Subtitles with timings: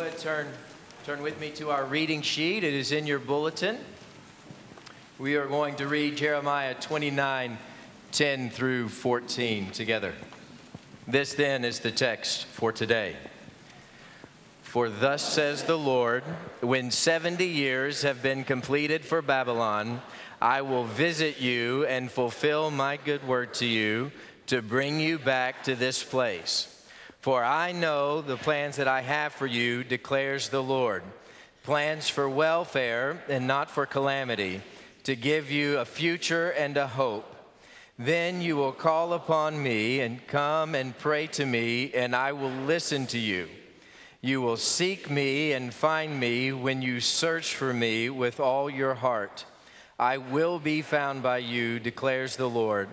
[0.00, 0.46] would turn,
[1.04, 2.64] turn with me to our reading sheet.
[2.64, 3.76] It is in your bulletin.
[5.18, 7.58] We are going to read Jeremiah 29
[8.10, 10.14] 10 through 14 together.
[11.06, 13.14] This then is the text for today.
[14.62, 16.22] For thus says the Lord,
[16.60, 20.00] when 70 years have been completed for Babylon,
[20.40, 24.12] I will visit you and fulfill my good word to you
[24.46, 26.79] to bring you back to this place.
[27.20, 31.02] For I know the plans that I have for you, declares the Lord
[31.62, 34.62] plans for welfare and not for calamity,
[35.04, 37.36] to give you a future and a hope.
[37.98, 42.50] Then you will call upon me and come and pray to me, and I will
[42.50, 43.48] listen to you.
[44.22, 48.94] You will seek me and find me when you search for me with all your
[48.94, 49.44] heart.
[49.98, 52.88] I will be found by you, declares the Lord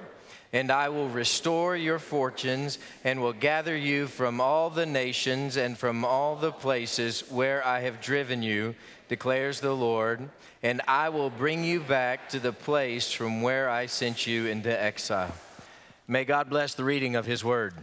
[0.53, 5.77] and I will restore your fortunes and will gather you from all the nations and
[5.77, 8.75] from all the places where I have driven you,
[9.09, 10.29] declares the Lord,
[10.63, 14.69] and I will bring you back to the place from where I sent you into
[14.69, 15.33] exile.
[16.07, 17.73] May God bless the reading of his word.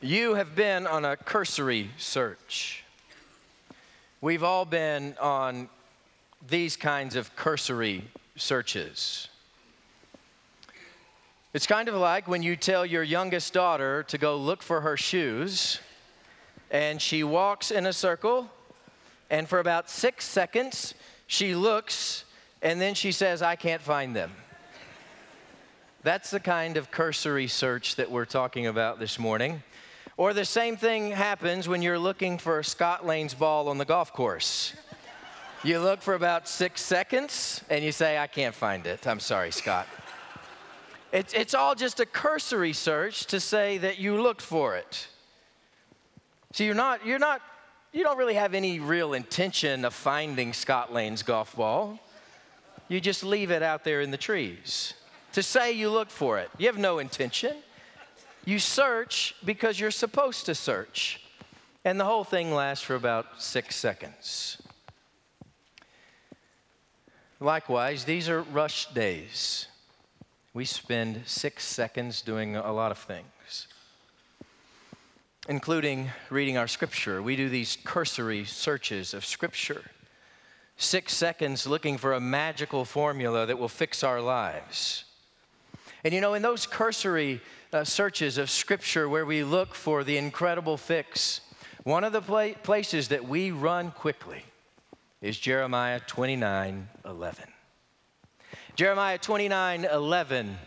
[0.00, 2.84] You have been on a cursory search.
[4.20, 5.68] We've all been on
[6.46, 8.04] these kinds of cursory
[8.36, 9.28] searches.
[11.54, 14.96] It's kind of like when you tell your youngest daughter to go look for her
[14.96, 15.80] shoes,
[16.70, 18.50] and she walks in a circle,
[19.30, 20.94] and for about six seconds,
[21.26, 22.24] she looks,
[22.62, 24.30] and then she says, I can't find them.
[26.02, 29.62] That's the kind of cursory search that we're talking about this morning.
[30.16, 34.12] Or the same thing happens when you're looking for Scott Lane's ball on the golf
[34.12, 34.74] course.
[35.64, 39.04] You look for about six seconds and you say, I can't find it.
[39.08, 39.88] I'm sorry, Scott.
[41.10, 45.08] It's, it's all just a cursory search to say that you looked for it.
[46.52, 47.42] So you're not, you're not,
[47.92, 51.98] you don't really have any real intention of finding Scott Lane's golf ball.
[52.86, 54.94] You just leave it out there in the trees.
[55.32, 57.56] To say you looked for it, you have no intention.
[58.44, 61.20] You search because you're supposed to search.
[61.84, 64.62] And the whole thing lasts for about six seconds.
[67.40, 69.68] Likewise, these are rush days.
[70.54, 73.68] We spend six seconds doing a lot of things,
[75.48, 77.22] including reading our scripture.
[77.22, 79.82] We do these cursory searches of scripture.
[80.76, 85.04] Six seconds looking for a magical formula that will fix our lives.
[86.02, 87.40] And you know, in those cursory
[87.72, 91.40] uh, searches of scripture where we look for the incredible fix,
[91.84, 94.42] one of the pla- places that we run quickly
[95.20, 97.44] is Jeremiah 29 11.
[98.76, 100.58] Jeremiah 29 11.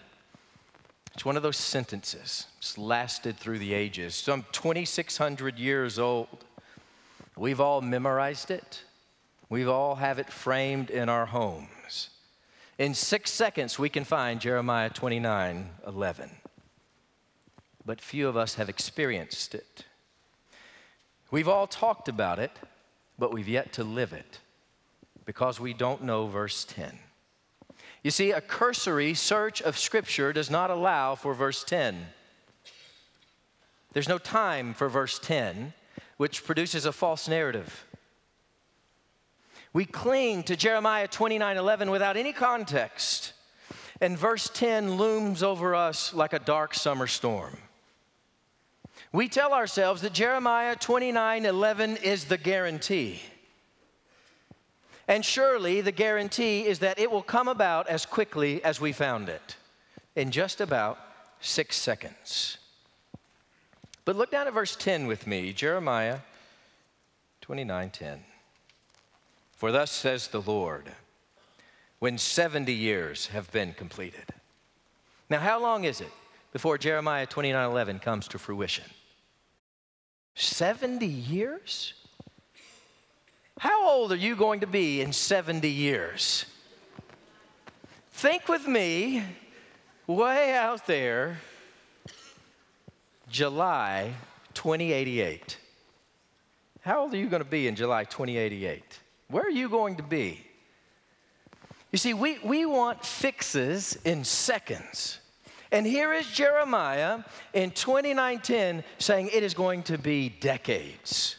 [1.13, 2.47] It's one of those sentences.
[2.57, 4.15] It's lasted through the ages.
[4.15, 6.45] Some 2,600 years old.
[7.37, 8.83] We've all memorized it.
[9.49, 12.09] We've all have it framed in our homes.
[12.77, 16.31] In six seconds, we can find Jeremiah 29 11.
[17.85, 19.85] But few of us have experienced it.
[21.31, 22.51] We've all talked about it,
[23.21, 24.39] but we've yet to live it
[25.25, 26.97] because we don't know verse 10.
[28.01, 32.07] You see, a cursory search of Scripture does not allow for verse 10.
[33.93, 35.71] There's no time for verse 10,
[36.17, 37.85] which produces a false narrative.
[39.71, 43.33] We cling to Jeremiah 29 11 without any context,
[44.01, 47.55] and verse 10 looms over us like a dark summer storm.
[49.13, 53.21] We tell ourselves that Jeremiah 29 11 is the guarantee.
[55.07, 59.27] And surely the guarantee is that it will come about as quickly as we found
[59.27, 59.57] it
[60.15, 60.97] in just about
[61.41, 62.57] six seconds.
[64.05, 66.19] But look down at verse 10 with me, Jeremiah
[67.41, 68.23] 29 10.
[69.51, 70.89] For thus says the Lord,
[71.99, 74.33] when 70 years have been completed.
[75.29, 76.11] Now, how long is it
[76.51, 78.85] before Jeremiah 29 11 comes to fruition?
[80.35, 81.93] 70 years?
[83.59, 86.45] How old are you going to be in 70 years?
[88.11, 89.23] Think with me,
[90.07, 91.39] way out there,
[93.29, 94.13] July
[94.53, 95.57] 2088.
[96.81, 98.99] How old are you going to be in July 2088?
[99.27, 100.45] Where are you going to be?
[101.91, 105.19] You see, we, we want fixes in seconds.
[105.71, 107.19] And here is Jeremiah
[107.53, 111.37] in 2910 saying it is going to be decades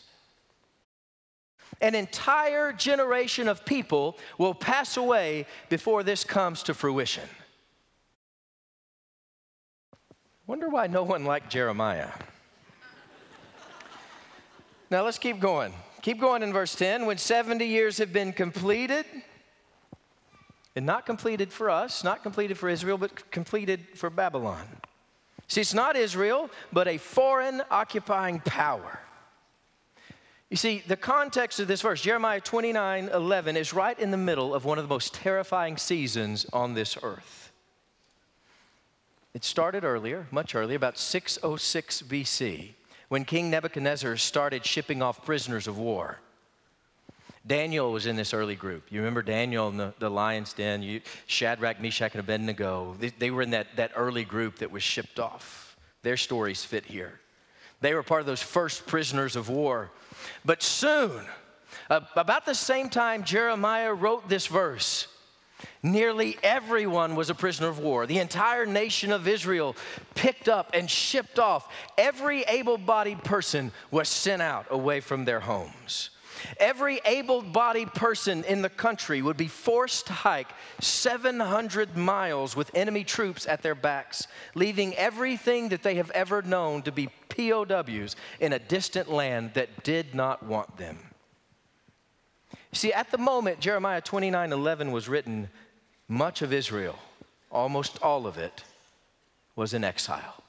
[1.83, 7.29] an entire generation of people will pass away before this comes to fruition.
[10.47, 12.09] Wonder why no one liked Jeremiah.
[14.91, 15.73] Now let's keep going.
[16.03, 17.05] Keep going in verse 10.
[17.07, 19.05] When 70 years have been completed,
[20.75, 24.67] and not completed for us, not completed for Israel, but completed for Babylon.
[25.49, 28.99] See, it's not Israel, but a foreign occupying power.
[30.49, 34.55] You see, the context of this verse, Jeremiah 29 11, is right in the middle
[34.55, 37.53] of one of the most terrifying seasons on this earth.
[39.35, 42.71] It started earlier, much earlier, about 606 BC,
[43.09, 46.19] when King Nebuchadnezzar started shipping off prisoners of war.
[47.47, 48.85] Daniel was in this early group.
[48.91, 52.97] You remember Daniel in the, the lion's den, you, Shadrach, Meshach, and Abednego.
[53.01, 55.77] They, they were in that, that early group that was shipped off.
[56.03, 57.21] Their stories fit here.
[57.81, 59.91] They were part of those first prisoners of war.
[60.45, 61.25] But soon,
[61.91, 65.09] uh, about the same time Jeremiah wrote this verse,
[65.83, 68.07] nearly everyone was a prisoner of war.
[68.07, 69.75] The entire nation of Israel
[70.15, 71.69] picked up and shipped off.
[71.99, 76.11] Every able bodied person was sent out away from their homes.
[76.59, 82.71] Every able bodied person in the country would be forced to hike 700 miles with
[82.75, 88.17] enemy troops at their backs, leaving everything that they have ever known to be POWs
[88.41, 90.99] in a distant land that did not want them.
[92.73, 95.49] See, at the moment Jeremiah 29 11 was written,
[96.09, 96.99] much of Israel,
[97.51, 98.65] almost all of it,
[99.57, 100.42] was in exile.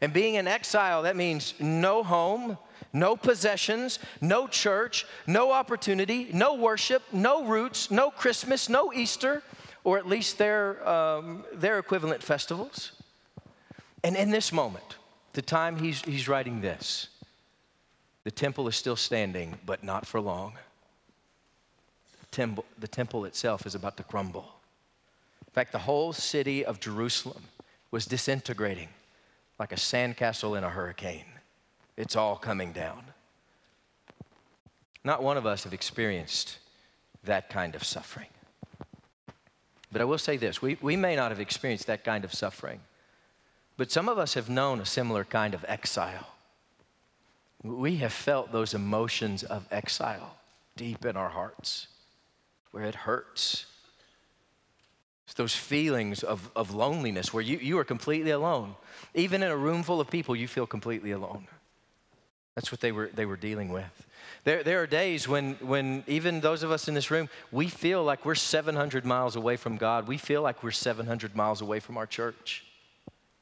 [0.00, 2.56] And being in exile, that means no home,
[2.92, 9.42] no possessions, no church, no opportunity, no worship, no roots, no Christmas, no Easter,
[9.84, 12.92] or at least their, um, their equivalent festivals.
[14.04, 14.96] And in this moment,
[15.32, 17.08] the time he's, he's writing this,
[18.22, 20.54] the temple is still standing, but not for long.
[22.30, 24.46] Temple, the temple itself is about to crumble.
[25.46, 27.42] In fact, the whole city of Jerusalem
[27.90, 28.88] was disintegrating
[29.58, 31.24] like a sandcastle in a hurricane.
[31.96, 33.04] It's all coming down.
[35.04, 36.58] Not one of us have experienced
[37.24, 38.28] that kind of suffering.
[39.90, 42.80] But I will say this we, we may not have experienced that kind of suffering,
[43.76, 46.34] but some of us have known a similar kind of exile.
[47.62, 50.36] We have felt those emotions of exile
[50.76, 51.88] deep in our hearts,
[52.70, 53.66] where it hurts.
[55.28, 58.74] It's those feelings of, of loneliness where you, you are completely alone.
[59.12, 61.46] Even in a room full of people, you feel completely alone.
[62.54, 64.06] That's what they were, they were dealing with.
[64.44, 68.02] There, there are days when, when even those of us in this room, we feel
[68.02, 70.08] like we're 700 miles away from God.
[70.08, 72.64] We feel like we're 700 miles away from our church.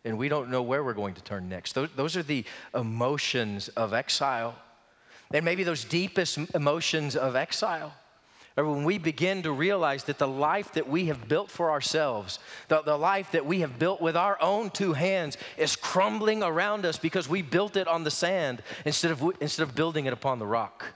[0.04, 1.74] And we don't know where we're going to turn next.
[1.74, 2.44] Those, those are the
[2.74, 4.56] emotions of exile.
[5.32, 7.94] And maybe those deepest emotions of exile
[8.56, 12.38] or when we begin to realize that the life that we have built for ourselves,
[12.68, 16.86] the, the life that we have built with our own two hands, is crumbling around
[16.86, 20.38] us because we built it on the sand instead of, instead of building it upon
[20.38, 20.86] the rock.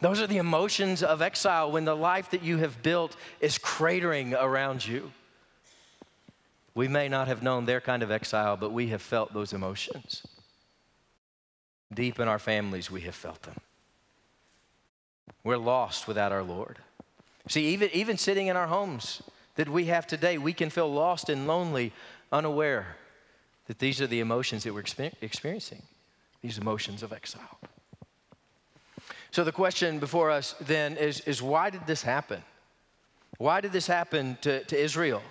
[0.00, 4.40] Those are the emotions of exile when the life that you have built is cratering
[4.40, 5.10] around you.
[6.76, 10.24] We may not have known their kind of exile, but we have felt those emotions.
[11.92, 13.56] Deep in our families, we have felt them.
[15.44, 16.78] We're lost without our Lord.
[17.48, 19.22] See, even, even sitting in our homes
[19.54, 21.92] that we have today, we can feel lost and lonely,
[22.30, 22.96] unaware
[23.66, 24.84] that these are the emotions that we're
[25.20, 25.82] experiencing,
[26.42, 27.58] these emotions of exile.
[29.30, 32.42] So the question before us then is, is why did this happen?
[33.36, 35.22] Why did this happen to, to Israel?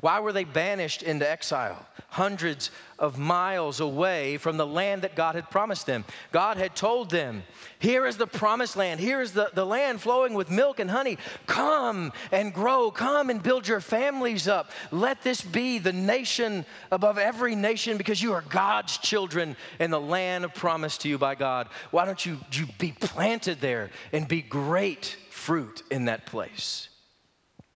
[0.00, 1.86] Why were they banished into exile?
[2.08, 6.04] Hundreds of miles away from the land that God had promised them.
[6.32, 7.42] God had told them,
[7.78, 9.00] Here is the promised land.
[9.00, 11.18] Here is the, the land flowing with milk and honey.
[11.46, 12.90] Come and grow.
[12.90, 14.70] Come and build your families up.
[14.90, 20.00] Let this be the nation above every nation because you are God's children in the
[20.00, 21.68] land promised to you by God.
[21.90, 26.88] Why don't you, you be planted there and be great fruit in that place?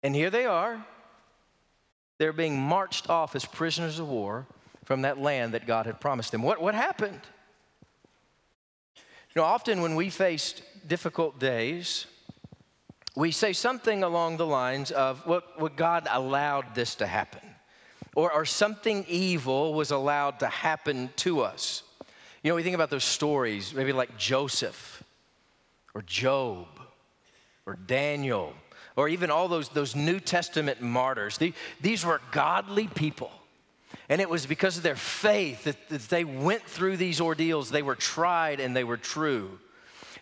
[0.02, 0.86] And here they are
[2.20, 4.46] they're being marched off as prisoners of war
[4.86, 6.44] from that land that God had promised them.
[6.44, 7.22] What, what happened?
[8.96, 12.06] You know, often when we face difficult days,
[13.16, 17.42] we say something along the lines of, what, what God allowed this to happen,
[18.16, 21.84] or, or something evil was allowed to happen to us.
[22.44, 25.04] You know, we think about those stories, maybe like Joseph,
[25.94, 26.68] or Job,
[27.66, 28.54] or Daniel,
[29.00, 31.38] or even all those, those New Testament martyrs.
[31.38, 33.32] The, these were godly people.
[34.10, 37.70] And it was because of their faith that, that they went through these ordeals.
[37.70, 39.58] They were tried and they were true.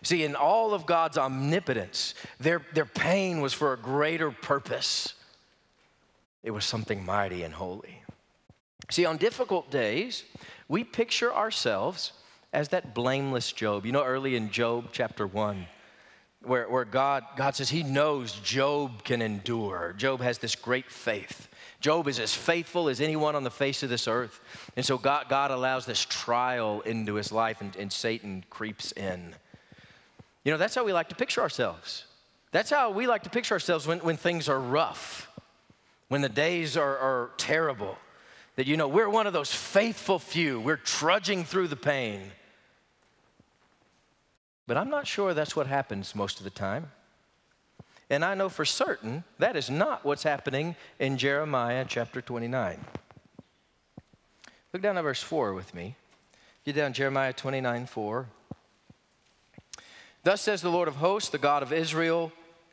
[0.02, 5.14] See, in all of God's omnipotence, their, their pain was for a greater purpose.
[6.44, 8.04] It was something mighty and holy.
[8.90, 10.22] See, on difficult days,
[10.68, 12.12] we picture ourselves
[12.52, 13.84] as that blameless Job.
[13.84, 15.66] You know, early in Job chapter 1,
[16.48, 19.94] where, where God, God says he knows Job can endure.
[19.96, 21.48] Job has this great faith.
[21.80, 24.40] Job is as faithful as anyone on the face of this earth.
[24.76, 29.34] And so God, God allows this trial into his life, and, and Satan creeps in.
[30.44, 32.04] You know, that's how we like to picture ourselves.
[32.50, 35.28] That's how we like to picture ourselves when, when things are rough,
[36.08, 37.96] when the days are, are terrible.
[38.56, 40.60] That, you know, we're one of those faithful few.
[40.60, 42.32] We're trudging through the pain.
[44.68, 46.92] But I'm not sure that's what happens most of the time.
[48.10, 52.78] And I know for certain that is not what's happening in Jeremiah chapter 29.
[54.72, 55.96] Look down at verse 4 with me.
[56.66, 58.26] Get down Jeremiah 29 4.
[60.22, 62.30] Thus says the Lord of hosts, the God of Israel,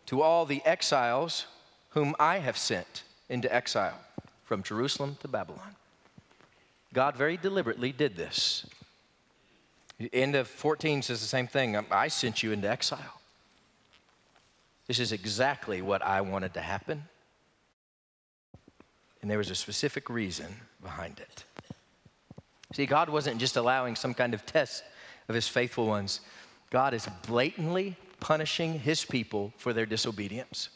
[0.07, 1.45] to all the exiles
[1.91, 4.01] whom I have sent into exile
[4.43, 5.75] from Jerusalem to Babylon.
[6.93, 8.65] God very deliberately did this.
[10.11, 13.21] End of 14 says the same thing um, I sent you into exile.
[14.87, 17.03] This is exactly what I wanted to happen.
[19.21, 20.47] And there was a specific reason
[20.83, 21.43] behind it.
[22.73, 24.83] See, God wasn't just allowing some kind of test
[25.27, 26.19] of his faithful ones,
[26.69, 30.69] God is blatantly punishing his people for their disobedience.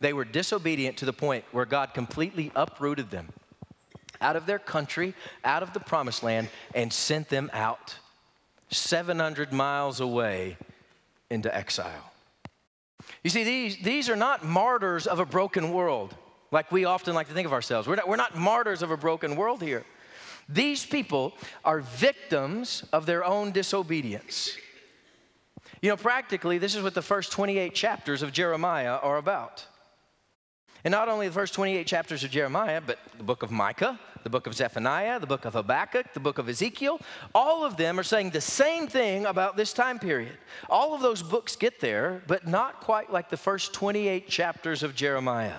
[0.00, 3.28] They were disobedient to the point where God completely uprooted them
[4.20, 5.14] out of their country,
[5.44, 7.96] out of the promised land, and sent them out
[8.70, 10.56] 700 miles away
[11.30, 12.12] into exile.
[13.22, 16.14] You see, these, these are not martyrs of a broken world
[16.54, 17.88] like we often like to think of ourselves.
[17.88, 19.84] We're not, we're not martyrs of a broken world here.
[20.48, 24.56] These people are victims of their own disobedience.
[25.82, 29.66] You know, practically, this is what the first 28 chapters of Jeremiah are about.
[30.84, 34.30] And not only the first 28 chapters of Jeremiah, but the book of Micah, the
[34.30, 37.00] book of Zephaniah, the book of Habakkuk, the book of Ezekiel,
[37.34, 40.36] all of them are saying the same thing about this time period.
[40.68, 44.94] All of those books get there, but not quite like the first 28 chapters of
[44.94, 45.56] Jeremiah.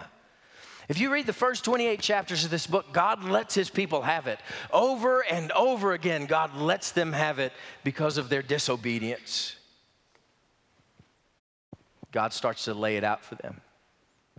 [0.88, 4.27] If you read the first 28 chapters of this book, God lets his people have
[4.27, 4.39] it.
[4.72, 7.53] Over and over again, God lets them have it
[7.84, 9.55] because of their disobedience.
[12.12, 13.62] God starts to lay it out for them.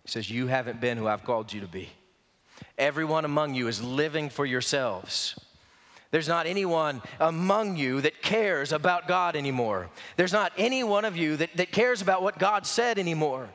[0.06, 1.88] He says, You haven't been who I've called you to be.
[2.78, 5.36] Everyone among you is living for yourselves.
[6.12, 9.90] There's not anyone among you that cares about God anymore.
[10.16, 13.48] There's not any one of you that, that cares about what God said anymore.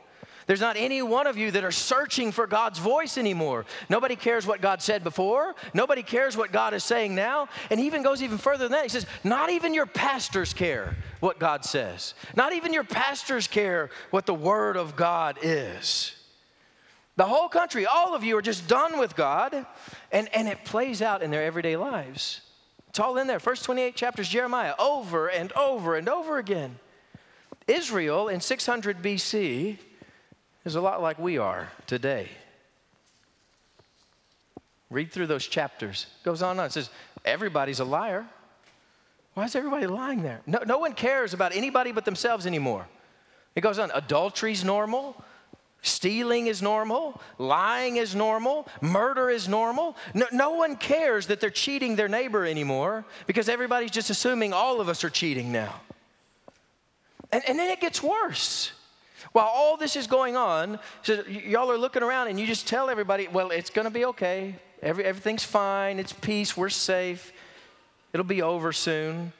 [0.46, 3.64] There's not any one of you that are searching for God's voice anymore.
[3.88, 5.54] Nobody cares what God said before.
[5.72, 7.48] Nobody cares what God is saying now.
[7.70, 8.82] And he even goes even further than that.
[8.82, 12.12] He says, Not even your pastors care what God says.
[12.36, 16.16] Not even your pastors care what the Word of God is.
[17.16, 19.66] The whole country, all of you are just done with God,
[20.10, 22.40] and, and it plays out in their everyday lives.
[22.88, 23.40] It's all in there.
[23.40, 26.78] First 28 chapters, Jeremiah, over and over and over again.
[27.66, 29.78] Israel in 600 BC
[30.64, 32.28] is a lot like we are today.
[34.90, 36.06] Read through those chapters.
[36.20, 36.66] It goes on and on.
[36.66, 36.90] It says,
[37.24, 38.26] everybody's a liar.
[39.34, 40.40] Why is everybody lying there?
[40.46, 42.86] No, no one cares about anybody but themselves anymore.
[43.54, 43.90] It goes on.
[43.94, 45.16] Adultery's normal.
[45.84, 49.96] Stealing is normal, lying is normal, murder is normal.
[50.14, 54.80] No, no, one cares that they're cheating their neighbor anymore because everybody's just assuming all
[54.80, 55.80] of us are cheating now.
[57.32, 58.70] And, and then it gets worse.
[59.32, 62.88] While all this is going on, so y'all are looking around and you just tell
[62.88, 64.54] everybody, well, it's going to be okay.
[64.82, 65.98] Every, everything's fine.
[65.98, 66.56] It's peace.
[66.56, 67.32] We're safe.
[68.12, 69.32] It'll be over soon.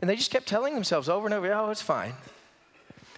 [0.00, 2.14] And they just kept telling themselves over and over, oh, it's fine.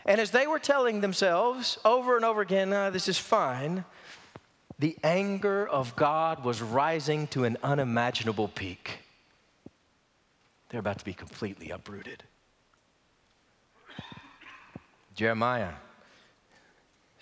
[0.07, 3.85] And as they were telling themselves over and over again, this is fine,
[4.79, 9.01] the anger of God was rising to an unimaginable peak.
[10.69, 12.23] They're about to be completely uprooted.
[15.15, 15.73] Jeremiah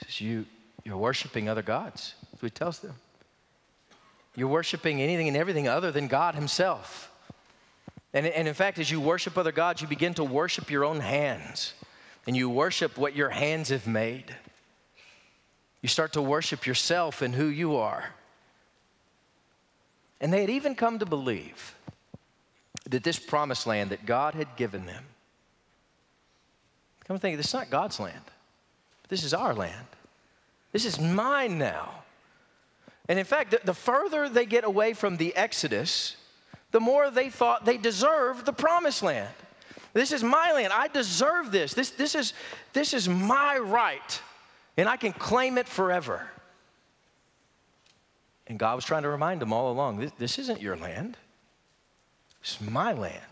[0.03, 0.45] says, you,
[0.85, 2.15] You're worshiping other gods.
[2.33, 2.95] That's what he tells them.
[4.35, 7.13] You're worshiping anything and everything other than God Himself.
[8.13, 10.99] And, and in fact, as you worship other gods, you begin to worship your own
[10.99, 11.75] hands
[12.27, 14.35] and you worship what your hands have made.
[15.83, 18.11] You start to worship yourself and who you are.
[20.21, 21.75] And they had even come to believe
[22.89, 25.05] that this promised land that God had given them,
[27.07, 28.23] come and think, this is not God's land.
[29.09, 29.87] This is our land.
[30.73, 32.03] This is mine now.
[33.09, 36.17] And in fact, the further they get away from the Exodus,
[36.71, 39.35] the more they thought they deserved the promised land.
[39.95, 40.73] This is my land.
[40.73, 41.73] I deserve this.
[41.73, 42.35] This, this, is,
[42.73, 44.21] this is my right,
[44.77, 46.29] and I can claim it forever.
[48.49, 51.17] And God was trying to remind them all along this, this isn't your land,
[52.41, 53.23] it's my land.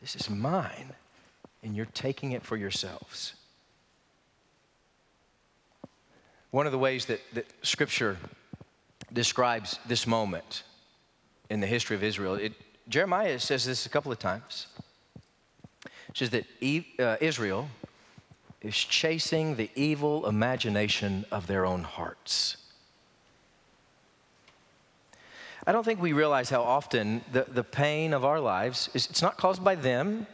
[0.00, 0.92] This is mine,
[1.64, 3.34] and you're taking it for yourselves.
[6.52, 8.16] One of the ways that, that Scripture
[9.12, 10.62] describes this moment
[11.50, 12.52] in the history of Israel, it,
[12.88, 14.68] Jeremiah says this a couple of times.
[16.14, 16.44] Says that
[16.98, 17.68] uh, Israel
[18.62, 22.56] is chasing the evil imagination of their own hearts.
[25.66, 29.20] I don't think we realize how often the, the pain of our lives is it's
[29.20, 30.28] not caused by them,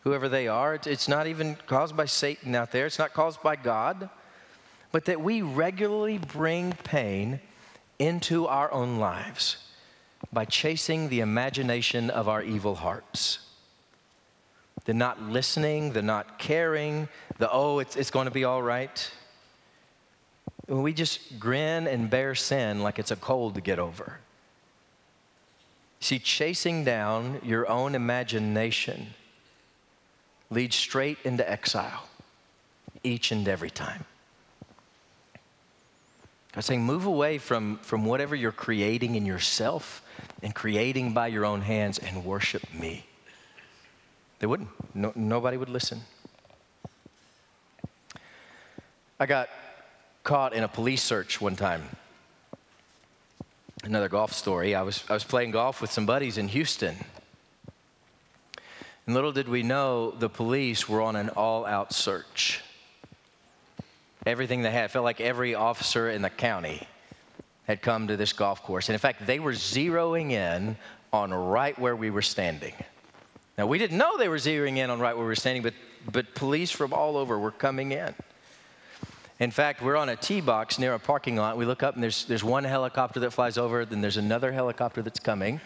[0.00, 0.78] whoever they are.
[0.86, 2.86] It's not even caused by Satan out there.
[2.86, 4.08] It's not caused by God.
[4.90, 7.40] But that we regularly bring pain
[7.98, 9.58] into our own lives
[10.32, 13.38] by chasing the imagination of our evil hearts.
[14.84, 19.10] The not listening, the not caring, the oh, it's, it's going to be all right.
[20.66, 24.18] We just grin and bear sin like it's a cold to get over.
[26.00, 29.14] See, chasing down your own imagination
[30.50, 32.08] leads straight into exile
[33.04, 34.04] each and every time.
[36.52, 40.01] God's saying, move away from, from whatever you're creating in yourself
[40.42, 43.06] and creating by your own hands and worship me.
[44.38, 44.68] They wouldn't.
[44.94, 46.00] No, nobody would listen.
[49.20, 49.48] I got
[50.24, 51.82] caught in a police search one time.
[53.84, 54.74] Another golf story.
[54.74, 56.96] I was, I was playing golf with some buddies in Houston.
[59.06, 62.62] And little did we know the police were on an all out search
[64.26, 64.90] everything they had.
[64.90, 66.86] Felt like every officer in the county
[67.66, 68.88] had come to this golf course.
[68.88, 70.76] And in fact, they were zeroing in
[71.12, 72.74] on right where we were standing.
[73.58, 75.74] Now, we didn't know they were zeroing in on right where we were standing, but,
[76.10, 78.14] but police from all over were coming in.
[79.38, 81.56] In fact, we're on a tee box near a parking lot.
[81.56, 85.02] We look up and there's, there's one helicopter that flies over, then there's another helicopter
[85.02, 85.60] that's coming.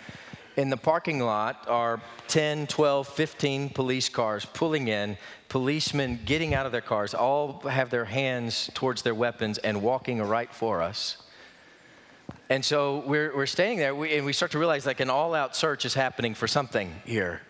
[0.57, 5.19] In the parking lot are 10, 12, 15 police cars pulling in,
[5.51, 10.23] policemen getting out of their cars, all have their hands towards their weapons and walking
[10.23, 11.19] right for us.
[12.49, 15.35] And so we're, we're standing there we, and we start to realize like an all
[15.35, 17.41] out search is happening for something here.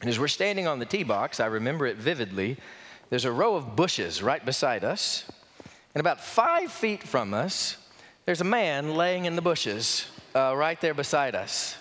[0.00, 2.56] And as we're standing on the tee box, I remember it vividly,
[3.10, 5.24] there's a row of bushes right beside us.
[5.94, 7.76] And about five feet from us,
[8.24, 11.76] there's a man laying in the bushes uh, right there beside us.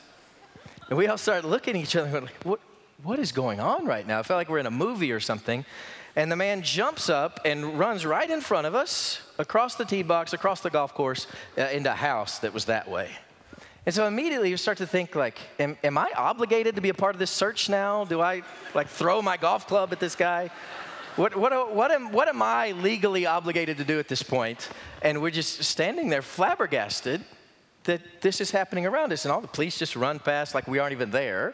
[0.90, 2.60] And we all start looking at each other like, what,
[3.04, 4.20] what is going on right now?
[4.20, 5.66] I felt like we're in a movie or something.
[6.18, 10.02] And the man jumps up and runs right in front of us, across the tee
[10.02, 11.28] box, across the golf course,
[11.60, 13.12] uh, into a house that was that way.
[13.86, 16.94] And so immediately you start to think like, am, am I obligated to be a
[16.96, 18.04] part of this search now?
[18.04, 18.42] Do I
[18.74, 20.50] like throw my golf club at this guy?
[21.18, 24.70] What, what, what, am, what am I legally obligated to do at this point?
[25.04, 27.24] And we're just standing there flabbergasted
[27.84, 29.24] that this is happening around us.
[29.24, 31.54] And all the police just run past like we aren't even there.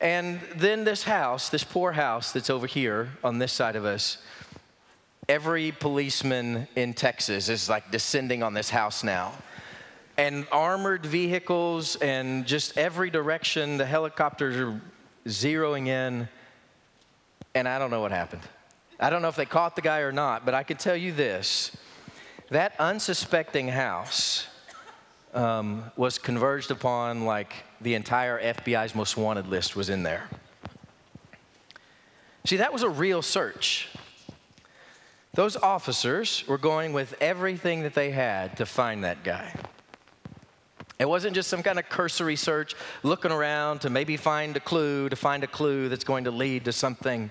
[0.00, 4.18] And then this house, this poor house that's over here on this side of us,
[5.28, 9.32] every policeman in Texas is like descending on this house now.
[10.16, 14.80] And armored vehicles and just every direction, the helicopters are
[15.26, 16.28] zeroing in.
[17.54, 18.42] And I don't know what happened.
[19.00, 21.12] I don't know if they caught the guy or not, but I can tell you
[21.12, 21.76] this
[22.50, 24.46] that unsuspecting house
[25.34, 30.28] um, was converged upon like the entire FBI's most wanted list was in there.
[32.44, 33.88] See, that was a real search.
[35.34, 39.54] Those officers were going with everything that they had to find that guy.
[40.98, 45.08] It wasn't just some kind of cursory search, looking around to maybe find a clue,
[45.08, 47.30] to find a clue that's going to lead to something.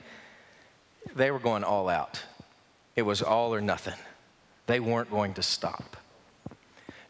[1.16, 2.24] They were going all out.
[2.96, 3.98] It was all or nothing.
[4.68, 5.98] They weren't going to stop.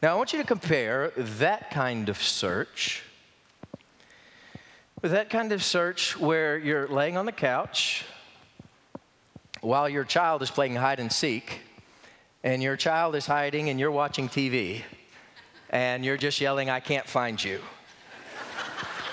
[0.01, 3.03] Now, I want you to compare that kind of search
[5.01, 8.05] with that kind of search where you're laying on the couch
[9.61, 11.61] while your child is playing hide and seek,
[12.43, 14.81] and your child is hiding and you're watching TV,
[15.69, 17.59] and you're just yelling, I can't find you.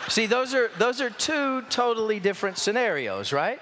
[0.09, 3.61] See, those are, those are two totally different scenarios, right?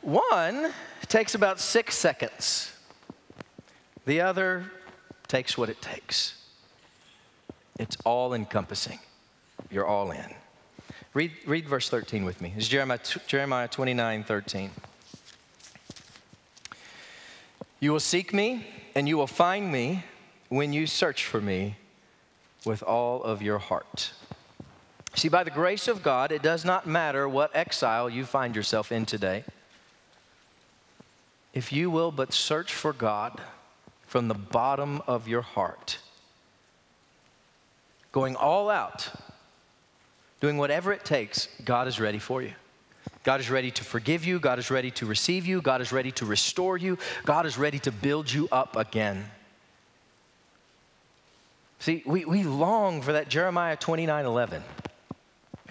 [0.00, 0.72] One
[1.08, 2.72] takes about six seconds.
[4.06, 4.64] The other
[5.28, 6.34] takes what it takes.
[7.78, 8.98] It's all encompassing.
[9.70, 10.34] You're all in.
[11.14, 12.54] Read, read verse 13 with me.
[12.56, 14.70] It's Jeremiah, Jeremiah 29 13.
[17.80, 20.04] You will seek me, and you will find me
[20.48, 21.76] when you search for me
[22.64, 24.12] with all of your heart.
[25.14, 28.90] See, by the grace of God, it does not matter what exile you find yourself
[28.90, 29.44] in today.
[31.54, 33.40] If you will but search for God,
[34.06, 35.98] from the bottom of your heart,
[38.10, 39.10] going all out
[40.40, 42.52] doing whatever it takes, God is ready for you.
[43.24, 44.38] God is ready to forgive you.
[44.38, 45.60] God is ready to receive you.
[45.60, 46.98] God is ready to restore you.
[47.24, 49.24] God is ready to build you up again.
[51.80, 54.62] See, we, we long for that Jeremiah 29 11.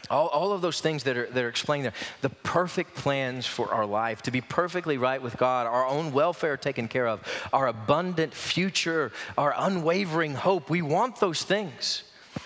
[0.10, 3.74] All, all of those things that are, that are explained there, the perfect plans for
[3.74, 7.68] our life, to be perfectly right with God, our own welfare taken care of, our
[7.68, 10.70] abundant future, our unwavering hope.
[10.70, 12.04] We want those things.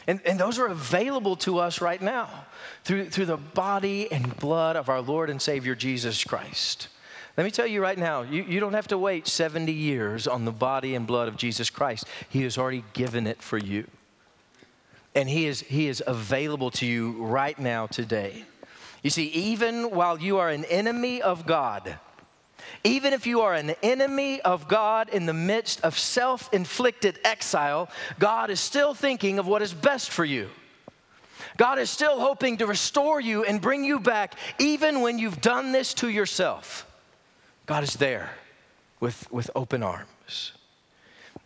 [0.08, 2.30] And, and those are available to us right now
[2.84, 6.88] through, through the body and blood of our Lord and Savior Jesus Christ.
[7.38, 10.46] Let me tell you right now, you, you don't have to wait 70 years on
[10.46, 12.06] the body and blood of Jesus Christ.
[12.30, 13.88] He has already given it for you.
[15.16, 18.46] And he is, he is available to you right now today.
[19.02, 21.98] You see, even while you are an enemy of God,
[22.84, 27.90] even if you are an enemy of God in the midst of self inflicted exile,
[28.20, 30.50] God is still thinking of what is best for you.
[31.58, 35.72] God is still hoping to restore you and bring you back, even when you've done
[35.72, 36.88] this to yourself.
[37.66, 38.32] God is there
[39.00, 40.54] with, with open arms.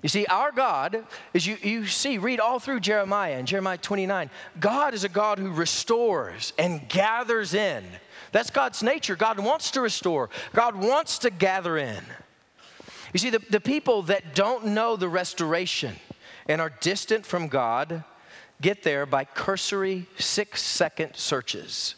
[0.05, 4.29] You see, our God, as you, you see, read all through Jeremiah and Jeremiah 29,
[4.59, 7.83] God is a God who restores and gathers in.
[8.31, 9.15] That's God's nature.
[9.15, 12.03] God wants to restore, God wants to gather in.
[13.13, 15.95] You see, the, the people that don't know the restoration
[16.47, 18.03] and are distant from God
[18.61, 21.95] get there by cursory six second searches.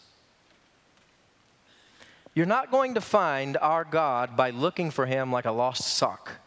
[2.33, 6.39] You're not going to find our God by looking for him like a lost sock.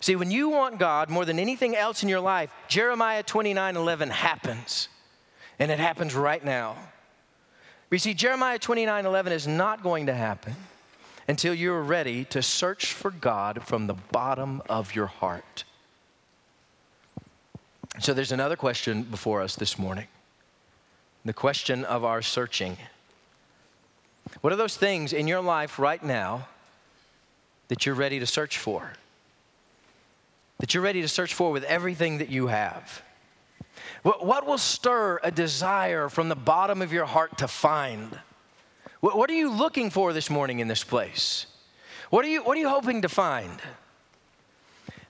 [0.00, 4.10] See, when you want God more than anything else in your life, Jeremiah 29 11
[4.10, 4.88] happens.
[5.58, 6.76] And it happens right now.
[7.88, 10.54] But you see, Jeremiah 29 11 is not going to happen
[11.28, 15.64] until you're ready to search for God from the bottom of your heart.
[18.00, 20.06] So there's another question before us this morning
[21.24, 22.76] the question of our searching.
[24.42, 26.46] What are those things in your life right now
[27.66, 28.92] that you're ready to search for?
[30.58, 33.02] That you're ready to search for with everything that you have?
[34.02, 38.18] What, what will stir a desire from the bottom of your heart to find?
[39.00, 41.46] What, what are you looking for this morning in this place?
[42.10, 43.60] What are, you, what are you hoping to find?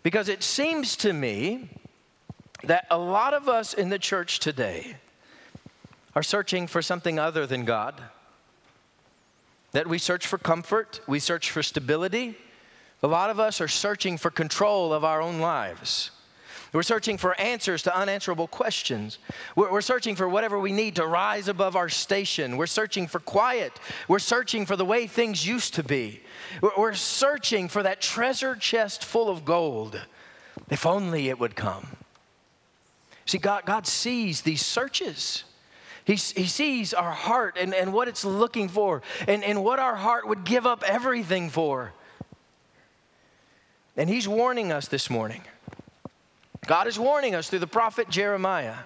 [0.02, 1.68] Because it seems to me
[2.64, 4.96] that a lot of us in the church today
[6.14, 8.00] are searching for something other than God.
[9.72, 12.36] That we search for comfort, we search for stability,
[13.02, 16.10] a lot of us are searching for control of our own lives.
[16.72, 19.18] We're searching for answers to unanswerable questions.
[19.54, 22.56] We're, we're, searching for whatever we need to rise above our station.
[22.56, 23.72] We're searching for quiet.
[24.08, 26.20] We're searching for the way things used to be.
[26.60, 30.00] We're, we're searching for that treasure chest full of gold.
[30.68, 31.96] If only it would come.
[33.24, 35.44] See, God, God sees these searches.
[36.04, 39.96] He, he sees our heart and, and what it's looking for and, and what our
[39.96, 41.92] heart would give up everything for.
[43.96, 45.42] And he's warning us this morning.
[46.66, 48.76] God is warning us through the prophet Jeremiah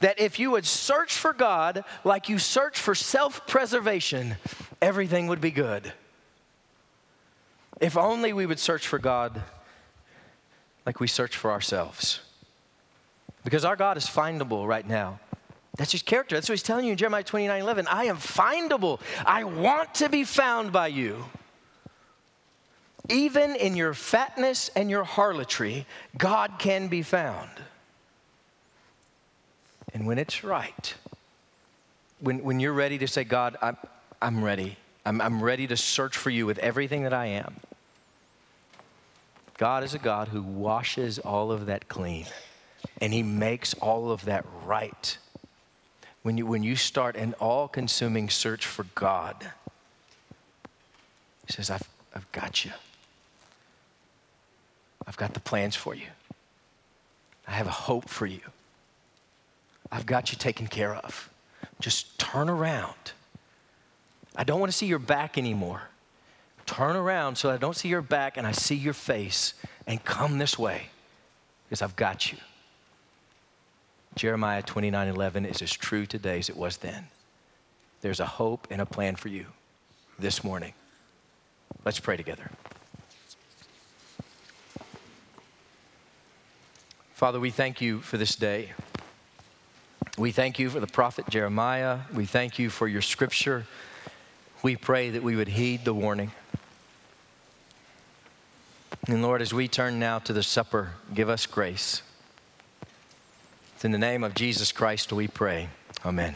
[0.00, 4.36] that if you would search for God like you search for self preservation,
[4.80, 5.92] everything would be good.
[7.80, 9.42] If only we would search for God
[10.86, 12.20] like we search for ourselves.
[13.44, 15.20] Because our God is findable right now.
[15.76, 16.36] That's his character.
[16.36, 17.88] That's what he's telling you in Jeremiah 29 11.
[17.88, 19.00] I am findable.
[19.26, 21.24] I want to be found by you.
[23.08, 25.86] Even in your fatness and your harlotry,
[26.16, 27.50] God can be found.
[29.92, 30.94] And when it's right,
[32.20, 33.76] when, when you're ready to say, God, I'm,
[34.22, 37.56] I'm ready, I'm, I'm ready to search for you with everything that I am,
[39.58, 42.26] God is a God who washes all of that clean
[43.00, 45.18] and He makes all of that right.
[46.22, 49.36] When you, when you start an all consuming search for God,
[51.46, 52.72] He says, I've, I've got you.
[55.06, 56.06] I've got the plans for you.
[57.46, 58.40] I have a hope for you.
[59.92, 61.30] I've got you taken care of.
[61.80, 63.12] Just turn around.
[64.34, 65.82] I don't want to see your back anymore.
[66.66, 69.54] Turn around so I don't see your back and I see your face
[69.86, 70.88] and come this way
[71.64, 72.38] because I've got you.
[74.14, 77.08] Jeremiah 29 11 is as true today as it was then.
[78.00, 79.46] There's a hope and a plan for you
[80.18, 80.72] this morning.
[81.84, 82.50] Let's pray together.
[87.14, 88.72] Father, we thank you for this day.
[90.18, 92.00] We thank you for the prophet Jeremiah.
[92.12, 93.66] We thank you for your scripture.
[94.64, 96.32] We pray that we would heed the warning.
[99.06, 102.02] And Lord, as we turn now to the supper, give us grace
[103.76, 105.68] It's In the name of Jesus Christ, we pray.
[106.04, 106.34] Amen.